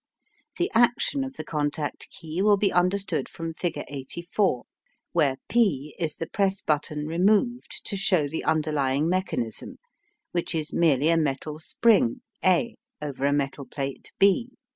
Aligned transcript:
The 0.57 0.71
action 0.73 1.23
of 1.23 1.33
the 1.33 1.43
contact 1.43 2.09
key 2.09 2.41
will 2.41 2.57
be 2.57 2.73
understood 2.73 3.29
from 3.29 3.53
figure 3.53 3.85
84, 3.87 4.63
where 5.11 5.37
P 5.47 5.95
is 5.99 6.15
the 6.15 6.25
press 6.25 6.59
button 6.63 7.05
removed 7.05 7.81
to 7.85 7.95
show 7.95 8.27
the 8.27 8.43
underlying 8.43 9.07
mechanism, 9.07 9.77
which 10.31 10.55
is 10.55 10.73
merely 10.73 11.09
a 11.09 11.17
metal 11.17 11.59
spring 11.59 12.21
A 12.43 12.77
over 12.99 13.25
a 13.27 13.31
metal 13.31 13.67
plate 13.67 14.11
B. 14.17 14.49